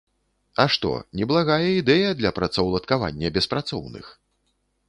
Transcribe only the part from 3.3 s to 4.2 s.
беспрацоўных!